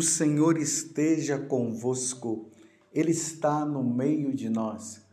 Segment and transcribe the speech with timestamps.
[0.00, 2.48] O Senhor esteja convosco,
[2.90, 5.06] Ele está no meio de nós.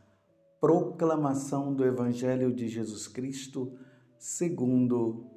[0.62, 3.78] Proclamação do Evangelho de Jesus Cristo,
[4.18, 5.30] segundo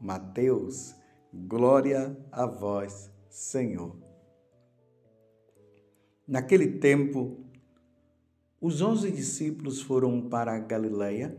[0.00, 0.94] Mateus.
[1.30, 3.98] Glória a vós, Senhor.
[6.26, 7.44] Naquele tempo,
[8.58, 11.36] os onze discípulos foram para a Galiléia,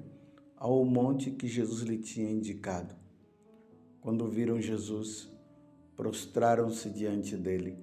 [0.55, 2.93] ao monte que Jesus lhe tinha indicado.
[3.99, 5.30] Quando viram Jesus,
[5.95, 7.77] prostraram-se diante dele.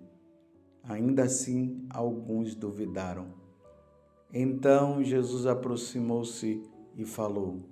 [0.82, 3.34] Ainda assim, alguns duvidaram.
[4.32, 6.62] Então Jesus aproximou-se
[6.96, 7.62] e falou: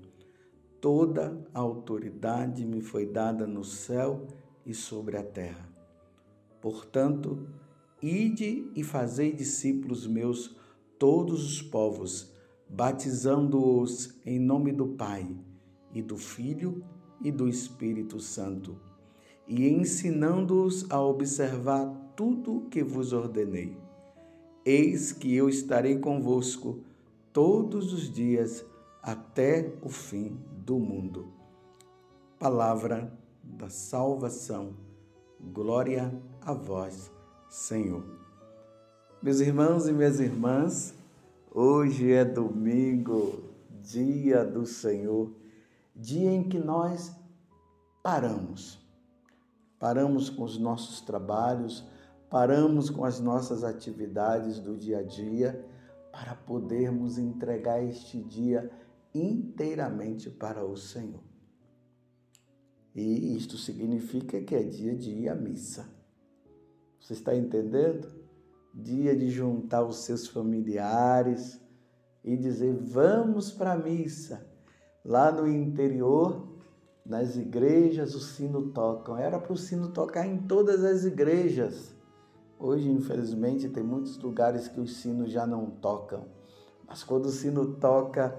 [0.81, 4.27] Toda a autoridade me foi dada no céu
[4.65, 5.69] e sobre a terra.
[6.61, 7.47] Portanto,
[8.03, 10.57] ide e fazei discípulos meus
[10.99, 12.33] todos os povos,
[12.69, 15.37] batizando-os em nome do Pai
[15.93, 16.85] e do Filho
[17.23, 18.79] e do Espírito Santo
[19.47, 23.77] e ensinando-os a observar tudo o que vos ordenei.
[24.65, 26.81] Eis que eu estarei convosco
[27.33, 28.65] todos os dias
[29.03, 31.29] até o fim do mundo.
[32.39, 33.13] Palavra
[33.45, 34.75] da salvação.
[35.53, 37.11] Glória a vós,
[37.49, 38.05] Senhor.
[39.23, 40.95] Meus irmãos e minhas irmãs,
[41.53, 43.45] hoje é domingo,
[43.83, 45.31] dia do Senhor,
[45.95, 47.15] dia em que nós
[48.03, 48.86] paramos
[49.79, 51.85] paramos com os nossos trabalhos,
[52.31, 55.65] paramos com as nossas atividades do dia a dia
[56.11, 58.71] para podermos entregar este dia
[59.15, 61.23] inteiramente para o Senhor.
[62.95, 65.87] E isto significa que é dia de ir à missa.
[66.99, 68.09] Você está entendendo?
[68.75, 71.61] Dia de juntar os seus familiares
[72.25, 74.47] e dizer: vamos para a missa.
[75.05, 76.56] Lá no interior,
[77.09, 79.17] nas igrejas o sino tocam.
[79.17, 81.95] Era para o sino tocar em todas as igrejas.
[82.59, 86.25] Hoje, infelizmente, tem muitos lugares que os sinos já não tocam.
[86.87, 88.37] Mas quando o sino toca,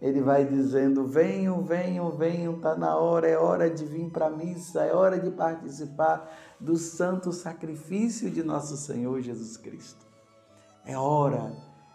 [0.00, 4.30] ele vai dizendo: venham, venham, venham, está na hora, é hora de vir para a
[4.30, 6.30] missa, é hora de participar
[6.60, 10.04] do santo sacrifício de nosso Senhor Jesus Cristo.
[10.84, 11.52] É hora,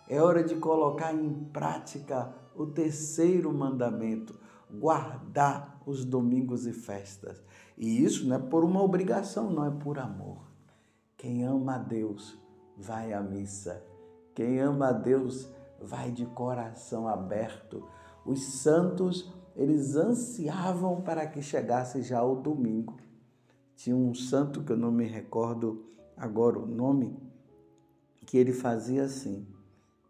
[0.10, 4.34] é hora de colocar em prática o terceiro mandamento
[4.72, 7.44] guardar os domingos e festas.
[7.78, 10.50] E isso não é por uma obrigação, não é por amor.
[11.18, 12.38] Quem ama a Deus
[12.78, 13.84] vai à missa.
[14.34, 15.50] Quem ama a Deus
[15.82, 17.88] vai de coração aberto.
[18.26, 22.98] Os santos, eles ansiavam para que chegasse já o domingo.
[23.76, 25.86] Tinha um santo que eu não me recordo
[26.16, 27.18] agora o nome,
[28.26, 29.48] que ele fazia assim.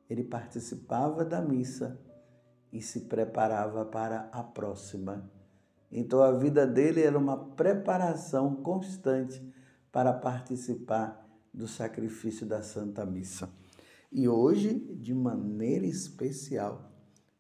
[0.10, 2.00] Ele participava da missa
[2.72, 5.30] e se preparava para a próxima.
[5.92, 9.44] Então a vida dele era uma preparação constante
[9.92, 13.50] para participar do sacrifício da Santa Missa.
[14.12, 16.92] E hoje, de maneira especial,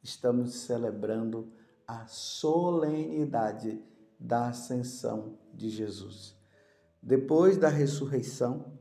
[0.01, 1.51] estamos celebrando
[1.87, 3.81] a solenidade
[4.19, 6.37] da ascensão de Jesus.
[7.01, 8.77] Depois da ressurreição,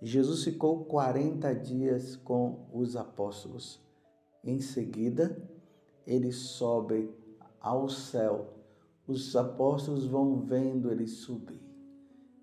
[0.00, 3.80] Jesus ficou 40 dias com os apóstolos.
[4.42, 5.36] Em seguida,
[6.06, 7.10] ele sobe
[7.60, 8.57] ao céu.
[9.08, 11.58] Os apóstolos vão vendo ele subir.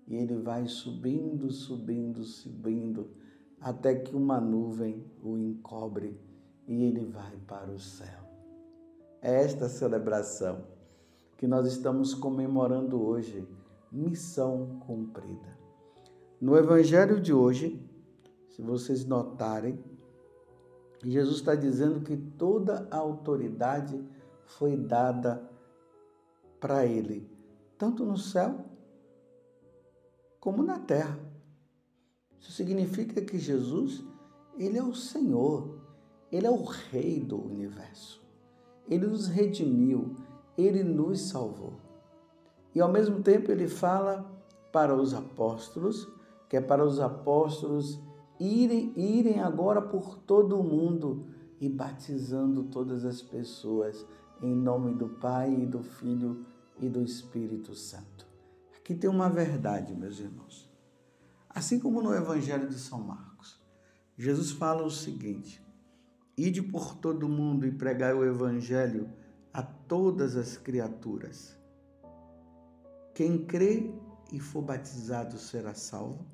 [0.08, 3.08] E ele vai subindo, subindo, subindo,
[3.60, 6.20] até que uma nuvem o encobre
[6.66, 8.20] e ele vai para o céu.
[9.22, 10.64] É esta celebração
[11.36, 13.46] que nós estamos comemorando hoje,
[13.92, 15.56] missão cumprida.
[16.40, 17.80] No evangelho de hoje,
[18.50, 19.78] se vocês notarem,
[21.04, 24.04] Jesus está dizendo que toda a autoridade
[24.44, 25.55] foi dada
[26.60, 27.30] para ele,
[27.78, 28.64] tanto no céu
[30.40, 31.18] como na terra.
[32.38, 34.04] Isso significa que Jesus,
[34.56, 35.80] ele é o Senhor,
[36.30, 38.24] ele é o rei do universo.
[38.88, 40.14] Ele nos redimiu,
[40.56, 41.74] ele nos salvou.
[42.74, 44.30] E ao mesmo tempo ele fala
[44.72, 46.08] para os apóstolos,
[46.48, 48.00] que é para os apóstolos
[48.38, 51.26] irem, irem agora por todo o mundo
[51.60, 54.06] e batizando todas as pessoas
[54.42, 56.44] em nome do Pai e do Filho
[56.78, 58.26] e do Espírito Santo.
[58.76, 60.70] Aqui tem uma verdade, meus irmãos.
[61.48, 63.60] Assim como no Evangelho de São Marcos,
[64.16, 65.64] Jesus fala o seguinte:
[66.36, 69.10] Ide por todo o mundo e pregai o Evangelho
[69.52, 71.56] a todas as criaturas.
[73.14, 73.90] Quem crê
[74.30, 76.26] e for batizado será salvo,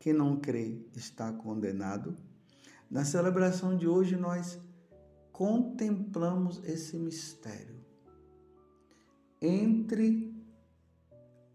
[0.00, 2.16] quem não crê está condenado.
[2.90, 4.58] Na celebração de hoje, nós
[5.34, 7.74] contemplamos esse mistério.
[9.42, 10.32] Entre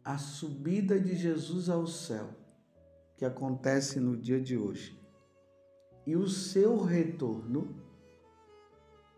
[0.03, 2.29] a subida de Jesus ao céu
[3.15, 4.99] que acontece no dia de hoje.
[6.05, 7.73] E o seu retorno,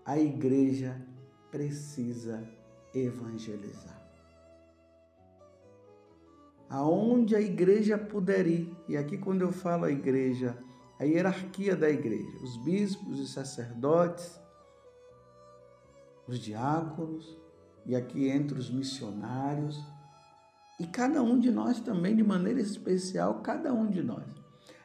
[0.05, 1.01] a igreja
[1.49, 2.47] precisa
[2.93, 3.99] evangelizar.
[6.69, 10.55] Aonde a igreja puder ir, e aqui quando eu falo a igreja,
[10.99, 14.39] a hierarquia da igreja, os bispos, os sacerdotes,
[16.27, 17.37] os diáconos,
[17.85, 19.79] e aqui entre os missionários,
[20.79, 24.25] e cada um de nós também, de maneira especial, cada um de nós,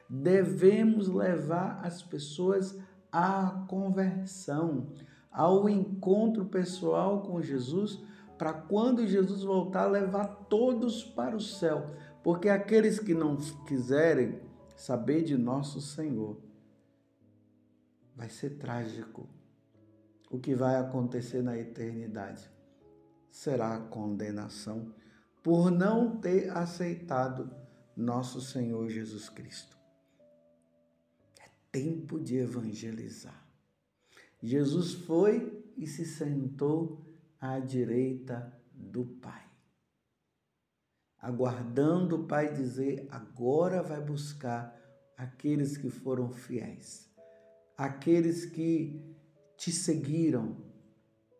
[0.08, 2.78] devemos levar as pessoas
[3.10, 4.88] à conversão,
[5.30, 7.98] ao encontro pessoal com Jesus,
[8.36, 11.94] para quando Jesus voltar, levar todos para o céu.
[12.22, 13.36] Porque aqueles que não
[13.66, 14.40] quiserem
[14.76, 16.38] saber de nosso Senhor,
[18.14, 19.26] vai ser trágico.
[20.30, 22.50] O que vai acontecer na eternidade
[23.30, 24.92] será a condenação
[25.42, 27.54] por não ter aceitado
[27.96, 29.76] nosso Senhor Jesus Cristo.
[31.40, 33.46] É tempo de evangelizar.
[34.42, 37.04] Jesus foi e se sentou
[37.40, 39.44] à direita do Pai,
[41.18, 44.76] aguardando o Pai dizer: agora vai buscar
[45.16, 47.10] aqueles que foram fiéis,
[47.76, 49.15] aqueles que
[49.56, 50.56] te seguiram,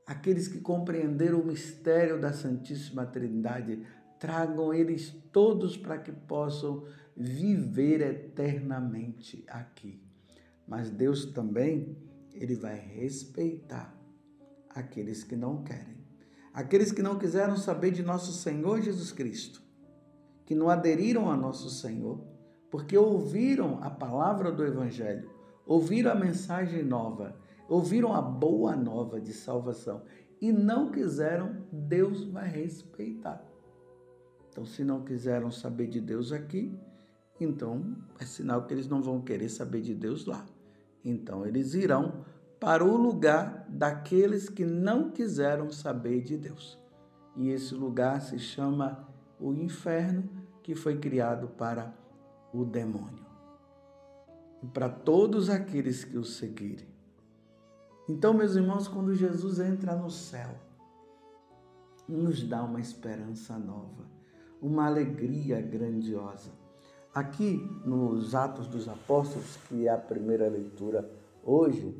[0.07, 3.83] aqueles que compreenderam o mistério da Santíssima Trindade,
[4.19, 6.85] tragam eles todos para que possam
[7.17, 10.03] viver eternamente aqui.
[10.67, 11.97] Mas Deus também,
[12.33, 13.97] ele vai respeitar
[14.71, 15.97] aqueles que não querem.
[16.53, 19.63] Aqueles que não quiseram saber de nosso Senhor Jesus Cristo,
[20.45, 22.25] que não aderiram a nosso Senhor,
[22.71, 25.31] porque ouviram a palavra do evangelho,
[25.67, 30.03] ouviram a mensagem nova ouviram a boa nova de salvação
[30.41, 33.45] e não quiseram, Deus vai respeitar.
[34.49, 36.73] Então, se não quiseram saber de Deus aqui,
[37.41, 40.47] então é sinal que eles não vão querer saber de Deus lá.
[41.05, 42.25] Então, eles irão
[42.59, 46.79] para o lugar daqueles que não quiseram saber de Deus.
[47.37, 49.07] E esse lugar se chama
[49.39, 50.25] o inferno,
[50.63, 51.95] que foi criado para
[52.53, 53.25] o demônio.
[54.63, 56.96] E para todos aqueles que o seguirem.
[58.09, 60.51] Então, meus irmãos, quando Jesus entra no céu,
[62.09, 64.09] nos dá uma esperança nova,
[64.63, 66.53] uma alegria grandiosa.
[67.13, 71.11] Aqui nos Atos dos Apóstolos, que é a primeira leitura
[71.43, 71.97] hoje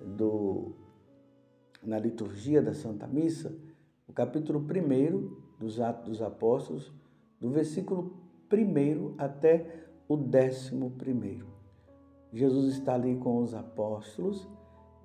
[0.00, 0.76] do,
[1.82, 3.52] na liturgia da Santa Missa,
[4.06, 6.92] o capítulo 1 dos Atos dos Apóstolos,
[7.40, 8.16] do versículo
[8.52, 11.44] 1 até o 11.
[12.32, 14.46] Jesus está ali com os apóstolos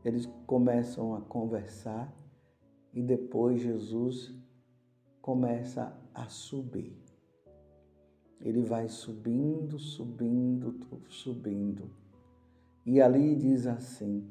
[0.04, 2.14] eles começam a conversar
[2.94, 4.34] e depois Jesus
[5.22, 6.98] começa a subir.
[8.42, 10.76] Ele vai subindo, subindo,
[11.08, 11.90] subindo.
[12.86, 14.28] E ali diz assim: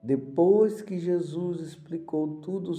[0.00, 2.72] depois que Jesus explicou tudo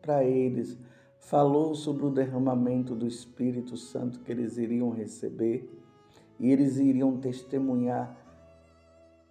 [0.00, 0.78] para eles,
[1.18, 5.68] falou sobre o derramamento do Espírito Santo que eles iriam receber,
[6.38, 8.16] e eles iriam testemunhar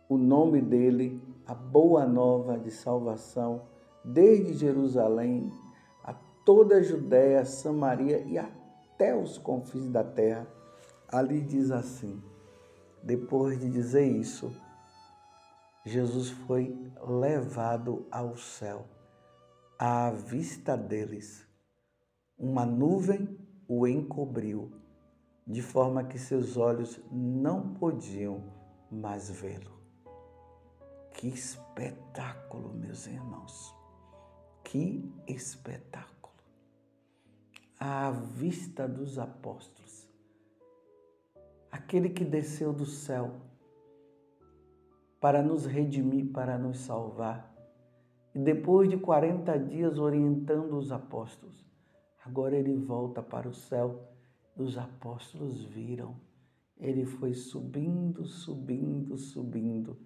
[0.10, 3.64] o nome dele a boa nova de salvação
[4.04, 5.52] desde Jerusalém
[6.04, 6.14] a
[6.46, 10.48] toda a Judéia, Samaria e até os confins da terra.
[11.08, 12.22] Ali diz assim:
[13.04, 14.52] depois de dizer isso,
[15.86, 16.76] Jesus foi
[17.08, 18.86] levado ao céu.
[19.78, 21.46] À vista deles,
[22.38, 23.38] uma nuvem
[23.68, 24.72] o encobriu,
[25.46, 28.44] de forma que seus olhos não podiam
[28.90, 29.75] mais vê-lo.
[31.26, 33.76] Que espetáculo, meus irmãos.
[34.64, 36.36] Que espetáculo.
[37.80, 40.08] À vista dos apóstolos.
[41.72, 43.42] Aquele que desceu do céu
[45.20, 47.52] para nos redimir, para nos salvar.
[48.36, 51.66] E depois de 40 dias orientando os apóstolos,
[52.24, 54.08] agora ele volta para o céu.
[54.56, 56.22] Os apóstolos viram.
[56.78, 59.98] Ele foi subindo, subindo, subindo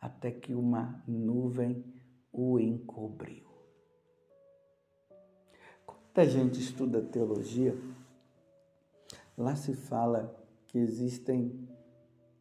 [0.00, 1.84] até que uma nuvem
[2.32, 3.46] o encobriu.
[5.86, 7.76] Quando a gente estuda teologia,
[9.36, 10.34] lá se fala
[10.66, 11.68] que existem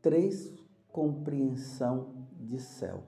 [0.02, 0.54] três
[0.88, 3.04] compreensão de céu.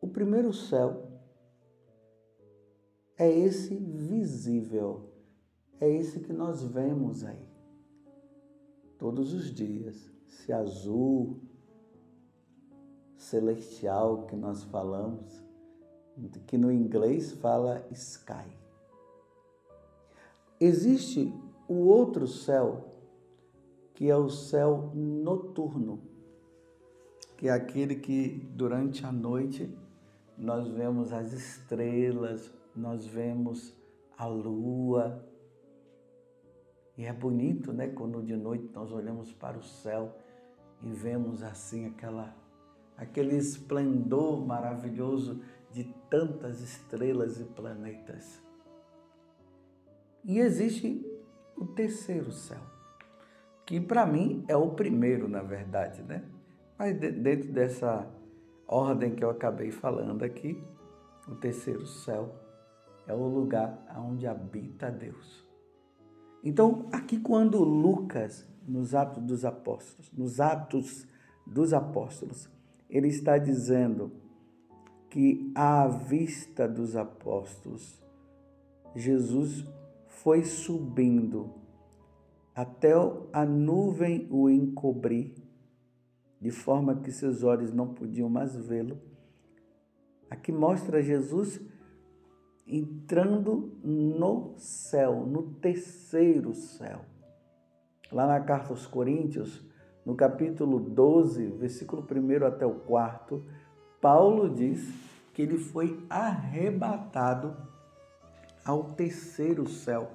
[0.00, 1.10] O primeiro céu
[3.18, 5.12] é esse visível,
[5.80, 7.46] é esse que nós vemos aí
[8.98, 11.40] todos os dias, se azul,
[13.30, 15.44] celestial que nós falamos,
[16.46, 18.46] que no inglês fala sky.
[20.60, 21.34] Existe
[21.68, 22.94] o outro céu,
[23.94, 26.00] que é o céu noturno,
[27.36, 29.76] que é aquele que durante a noite
[30.38, 33.74] nós vemos as estrelas, nós vemos
[34.16, 35.26] a lua.
[36.96, 40.16] E é bonito, né, quando de noite nós olhamos para o céu
[40.80, 42.45] e vemos assim aquela
[42.96, 48.42] aquele esplendor maravilhoso de tantas estrelas e planetas.
[50.24, 51.04] E existe
[51.56, 52.60] o terceiro céu,
[53.64, 56.24] que para mim é o primeiro, na verdade, né?
[56.78, 58.08] Mas dentro dessa
[58.66, 60.62] ordem que eu acabei falando aqui,
[61.28, 62.34] o terceiro céu
[63.06, 65.46] é o lugar onde habita Deus.
[66.42, 71.06] Então, aqui quando Lucas, nos Atos dos Apóstolos, nos Atos
[71.46, 72.48] dos Apóstolos,
[72.88, 74.12] ele está dizendo
[75.10, 78.02] que à vista dos apóstolos,
[78.94, 79.64] Jesus
[80.06, 81.54] foi subindo
[82.54, 82.92] até
[83.32, 85.34] a nuvem o encobrir,
[86.40, 88.98] de forma que seus olhos não podiam mais vê-lo.
[90.30, 91.60] Aqui mostra Jesus
[92.66, 97.04] entrando no céu, no terceiro céu.
[98.10, 99.65] Lá na carta aos Coríntios,
[100.06, 103.44] no capítulo 12, versículo 1 até o 4,
[104.00, 104.88] Paulo diz
[105.34, 107.56] que ele foi arrebatado
[108.64, 110.12] ao terceiro céu.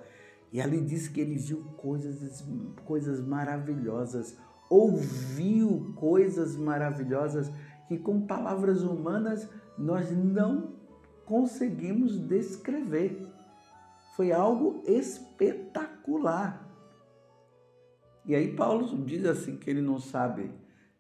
[0.49, 2.41] E ali diz que ele viu coisas,
[2.85, 4.37] coisas maravilhosas,
[4.69, 7.51] ouviu coisas maravilhosas
[7.89, 10.71] que com palavras humanas nós não
[11.25, 13.21] conseguimos descrever.
[14.15, 16.60] Foi algo espetacular.
[18.25, 20.51] E aí Paulo diz assim que ele não sabe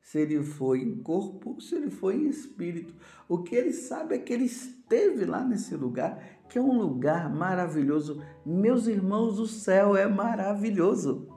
[0.01, 2.93] se ele foi em corpo, se ele foi em espírito.
[3.29, 7.33] O que ele sabe é que ele esteve lá nesse lugar, que é um lugar
[7.33, 8.21] maravilhoso.
[8.45, 11.27] Meus irmãos, o céu é maravilhoso.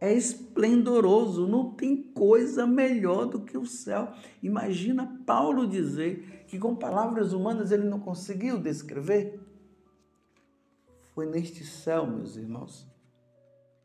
[0.00, 4.12] É esplendoroso, não tem coisa melhor do que o céu.
[4.42, 9.40] Imagina Paulo dizer que com palavras humanas ele não conseguiu descrever.
[11.14, 12.86] Foi neste céu, meus irmãos,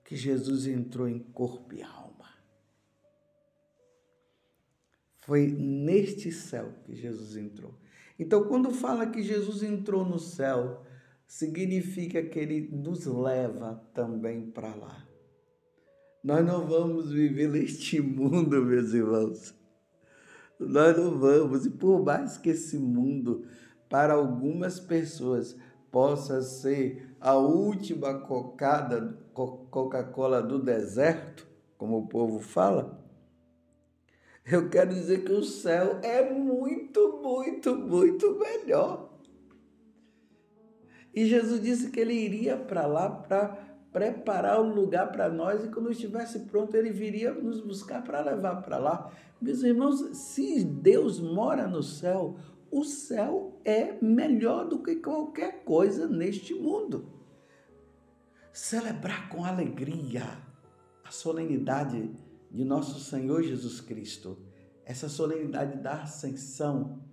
[0.09, 2.25] que Jesus entrou em corpo e alma.
[5.19, 7.75] Foi neste céu que Jesus entrou.
[8.17, 10.83] Então, quando fala que Jesus entrou no céu,
[11.27, 15.07] significa que ele nos leva também para lá.
[16.23, 19.53] Nós não vamos viver neste mundo, meus irmãos.
[20.59, 21.67] Nós não vamos.
[21.67, 23.45] E por mais que esse mundo,
[23.87, 25.55] para algumas pessoas,
[25.91, 32.99] possa ser a última cocada, Coca-Cola do deserto, como o povo fala,
[34.45, 39.09] eu quero dizer que o céu é muito, muito, muito melhor.
[41.13, 45.69] E Jesus disse que ele iria para lá para preparar o lugar para nós e
[45.69, 49.11] quando estivesse pronto ele viria nos buscar para levar para lá.
[49.41, 52.35] Meus irmãos, se Deus mora no céu,
[52.71, 57.11] o céu é melhor do que qualquer coisa neste mundo.
[58.53, 60.23] Celebrar com alegria
[61.03, 62.11] a solenidade
[62.51, 64.37] de nosso Senhor Jesus Cristo,
[64.85, 67.03] essa solenidade da ascensão,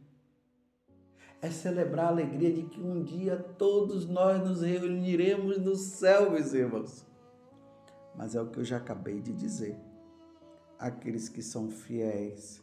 [1.40, 6.52] é celebrar a alegria de que um dia todos nós nos reuniremos no céu, meus
[6.52, 7.06] irmãos.
[8.14, 9.78] Mas é o que eu já acabei de dizer.
[10.78, 12.62] Aqueles que são fiéis,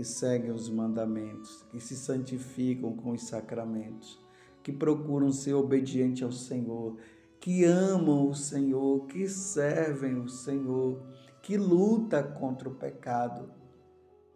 [0.00, 4.18] que seguem os mandamentos, que se santificam com os sacramentos,
[4.62, 6.96] que procuram ser obedientes ao Senhor,
[7.38, 11.02] que amam o Senhor, que servem o Senhor,
[11.42, 13.52] que luta contra o pecado.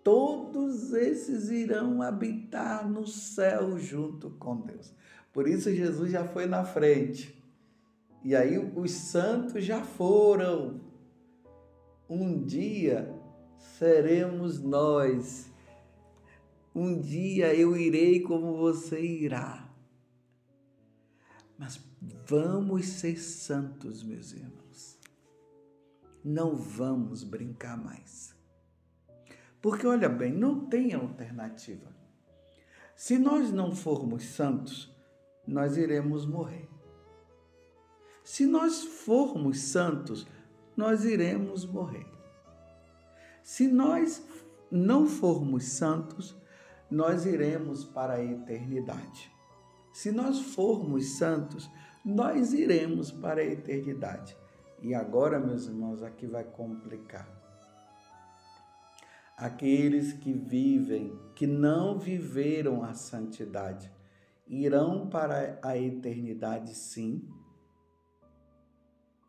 [0.03, 4.93] Todos esses irão habitar no céu junto com Deus.
[5.33, 7.43] Por isso Jesus já foi na frente.
[8.23, 10.83] E aí os santos já foram.
[12.07, 13.19] Um dia
[13.79, 15.54] seremos nós.
[16.75, 19.73] Um dia eu irei como você irá.
[21.57, 21.81] Mas
[22.27, 24.65] vamos ser santos, meus irmãos
[26.25, 28.35] não vamos brincar mais.
[29.61, 31.95] Porque olha bem, não tem alternativa.
[32.97, 34.91] Se nós não formos santos,
[35.47, 36.69] nós iremos morrer.
[38.23, 40.27] Se nós formos santos,
[40.75, 42.07] nós iremos morrer.
[43.43, 44.25] Se nós
[44.71, 46.35] não formos santos,
[46.95, 49.31] nós iremos para a eternidade.
[49.93, 51.69] Se nós formos santos,
[52.05, 54.37] nós iremos para a eternidade.
[54.81, 57.29] E agora, meus irmãos, aqui vai complicar.
[59.37, 63.91] Aqueles que vivem, que não viveram a santidade,
[64.47, 67.29] irão para a eternidade, sim.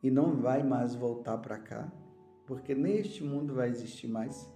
[0.04, 1.92] e não vai mais voltar para cá,
[2.46, 4.55] porque neste mundo vai existir mais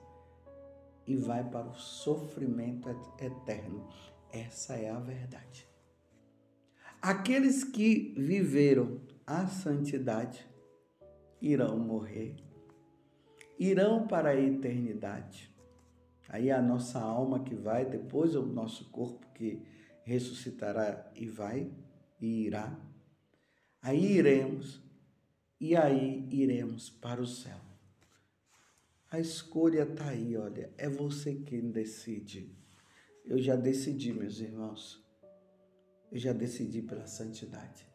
[1.10, 2.88] e vai para o sofrimento
[3.20, 3.90] eterno.
[4.32, 5.68] Essa é a verdade.
[7.02, 10.48] Aqueles que viveram a santidade
[11.42, 12.36] irão morrer,
[13.58, 15.50] irão para a eternidade.
[16.28, 19.64] Aí é a nossa alma que vai, depois o nosso corpo que
[20.04, 21.72] ressuscitará e vai
[22.22, 22.80] e irá.
[23.82, 24.80] Aí iremos,
[25.60, 27.69] e aí iremos para o céu.
[29.12, 32.56] A escolha está aí, olha, é você quem decide.
[33.26, 35.04] Eu já decidi, meus irmãos.
[36.12, 37.88] Eu já decidi pela santidade.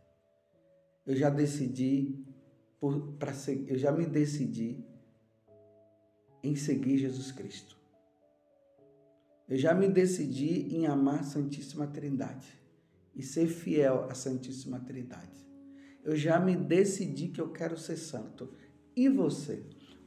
[1.06, 2.25] Eu já decidi
[3.18, 3.33] para
[3.66, 4.85] eu já me decidi
[6.42, 7.78] em seguir Jesus Cristo.
[9.49, 12.61] Eu já me decidi em amar a Santíssima Trindade
[13.14, 15.47] e ser fiel à Santíssima Trindade.
[16.02, 18.52] Eu já me decidi que eu quero ser santo.
[18.97, 19.64] E você?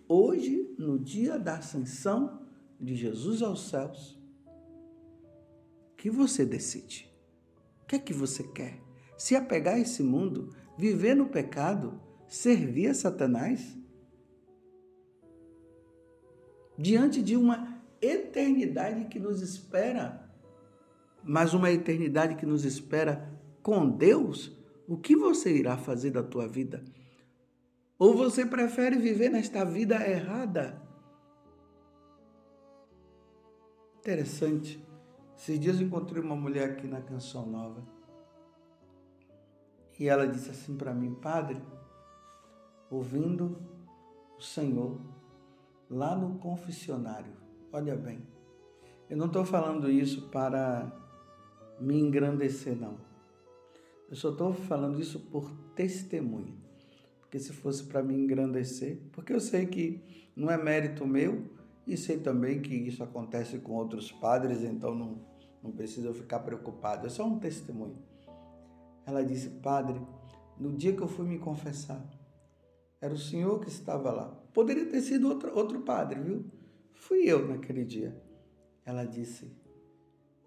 [0.10, 2.42] Hoje, no dia da ascensão
[2.80, 4.18] de Jesus aos céus,
[5.98, 7.12] que você decide?
[7.82, 8.80] O que é que você quer?
[9.18, 13.78] Se apegar a esse mundo, viver no pecado, servir a Satanás?
[16.78, 20.32] Diante de uma eternidade que nos espera,
[21.24, 23.34] mas uma eternidade que nos espera
[23.64, 24.56] com Deus,
[24.88, 26.86] o que você irá fazer da tua vida?
[27.98, 30.82] Ou você prefere viver nesta vida errada?
[34.00, 34.86] Interessante.
[35.36, 37.84] Esses dias eu encontrei uma mulher aqui na Canção Nova.
[40.00, 41.62] E ela disse assim para mim, Padre,
[42.90, 43.58] ouvindo
[44.38, 45.02] o Senhor
[45.90, 47.38] lá no confessionário,
[47.72, 48.26] Olha bem,
[49.10, 50.90] eu não estou falando isso para
[51.80, 52.98] me engrandecer, não.
[54.10, 56.58] Eu só estou falando isso por testemunho.
[57.28, 61.44] Porque se fosse para me engrandecer, porque eu sei que não é mérito meu
[61.86, 65.22] e sei também que isso acontece com outros padres, então não,
[65.62, 67.06] não precisa eu ficar preocupado.
[67.06, 67.98] É só um testemunho.
[69.06, 70.02] Ela disse, padre,
[70.58, 72.02] no dia que eu fui me confessar,
[73.02, 74.30] era o senhor que estava lá.
[74.54, 76.46] Poderia ter sido outro, outro padre, viu?
[76.94, 78.18] Fui eu naquele dia.
[78.86, 79.52] Ela disse: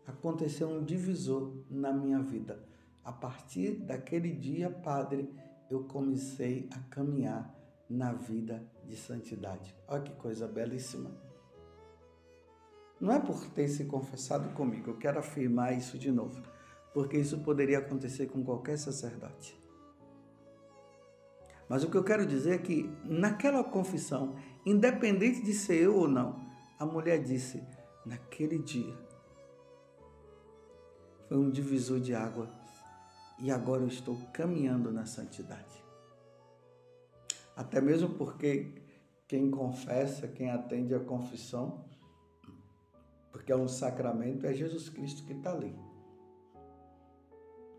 [0.07, 2.65] aconteceu um divisor na minha vida.
[3.05, 5.31] A partir daquele dia, Padre,
[5.71, 7.55] eu comecei a caminhar
[7.89, 9.75] na vida de santidade.
[9.87, 11.11] Olha que coisa belíssima.
[13.01, 16.43] Não é por ter se confessado comigo, eu quero afirmar isso de novo,
[16.93, 19.59] porque isso poderia acontecer com qualquer sacerdote.
[21.69, 24.35] Mas o que eu quero dizer é que naquela confissão,
[24.67, 26.45] independente de ser eu ou não,
[26.79, 27.63] a mulher disse:
[28.05, 28.95] naquele dia
[31.29, 32.60] foi um divisor de água
[33.41, 35.83] e agora eu estou caminhando na santidade.
[37.57, 38.73] Até mesmo porque
[39.27, 41.85] quem confessa, quem atende a confissão,
[43.31, 45.75] porque é um sacramento, é Jesus Cristo que está ali.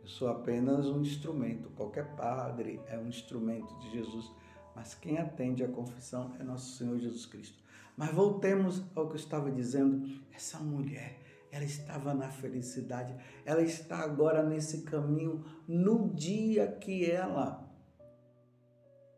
[0.01, 4.31] Eu sou apenas um instrumento, qualquer padre é um instrumento de Jesus,
[4.75, 7.61] mas quem atende a confissão é nosso Senhor Jesus Cristo.
[7.95, 10.21] Mas voltemos ao que eu estava dizendo.
[10.33, 11.20] Essa mulher,
[11.51, 13.13] ela estava na felicidade.
[13.45, 17.69] Ela está agora nesse caminho no dia que ela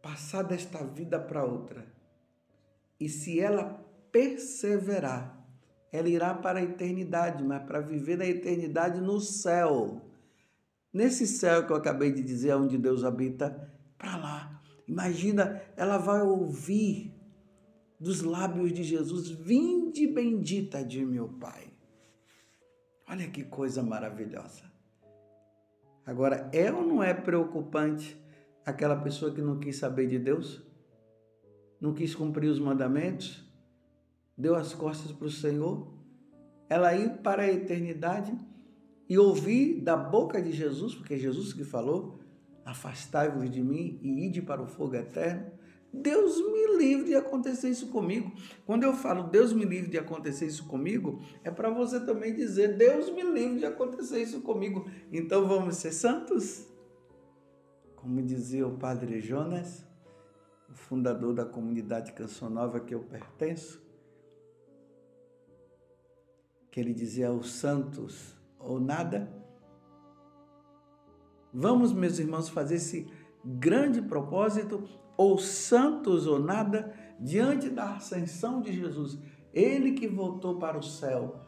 [0.02, 1.86] passar desta vida para outra.
[3.00, 5.48] E se ela perseverar,
[5.92, 10.02] ela irá para a eternidade, mas para viver na eternidade no céu.
[10.92, 14.62] Nesse céu que eu acabei de dizer, onde Deus habita, para lá.
[14.88, 17.14] Imagina, ela vai ouvir
[18.00, 21.73] dos lábios de Jesus: Vinde bendita de meu Pai.
[23.14, 24.64] Olha que coisa maravilhosa.
[26.04, 28.20] Agora, é ou não é preocupante
[28.66, 30.66] aquela pessoa que não quis saber de Deus?
[31.80, 33.48] Não quis cumprir os mandamentos?
[34.36, 35.94] Deu as costas para o Senhor?
[36.68, 38.36] Ela ir para a eternidade
[39.08, 42.20] e ouvir da boca de Jesus, porque é Jesus que falou:
[42.66, 45.52] Afastai-vos de mim e ide para o fogo eterno.
[45.94, 48.32] Deus me livre de acontecer isso comigo.
[48.66, 52.76] Quando eu falo Deus me livre de acontecer isso comigo, é para você também dizer
[52.76, 54.90] Deus me livre de acontecer isso comigo.
[55.12, 56.68] Então vamos ser santos?
[57.96, 59.86] Como dizia o padre Jonas,
[60.68, 63.80] o fundador da comunidade Canção Nova que eu pertenço,
[66.72, 69.32] que ele dizia os santos ou nada.
[71.54, 73.08] Vamos, meus irmãos, fazer esse
[73.46, 74.84] grande propósito
[75.16, 79.18] ou santos ou nada, diante da ascensão de Jesus,
[79.54, 81.42] ele que voltou para o céu.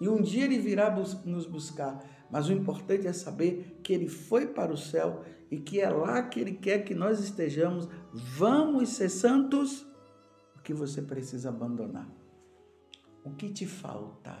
[0.00, 0.90] E um dia ele virá
[1.24, 5.80] nos buscar, Mas o importante é saber que ele foi para o céu e que
[5.80, 7.88] é lá que ele quer que nós estejamos.
[8.12, 9.86] Vamos ser santos.
[10.56, 12.08] O que você precisa abandonar?
[13.24, 14.36] O que te falta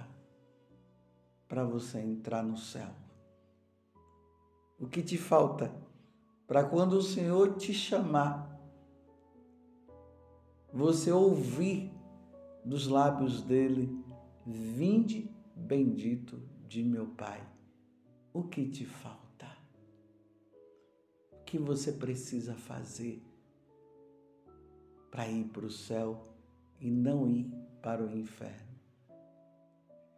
[1.48, 2.90] para você entrar no céu?
[4.78, 5.72] O que te falta
[6.46, 8.55] para quando o Senhor te chamar,
[10.76, 11.90] você ouvir
[12.62, 13.88] dos lábios dele:
[14.44, 17.42] Vinde bendito de meu Pai.
[18.32, 19.46] O que te falta?
[21.32, 23.22] O que você precisa fazer
[25.10, 26.22] para ir para o céu
[26.78, 28.76] e não ir para o inferno?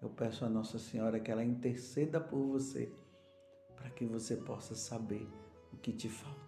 [0.03, 2.92] Eu peço a Nossa Senhora que ela interceda por você,
[3.77, 5.29] para que você possa saber
[5.73, 6.47] o que te falta.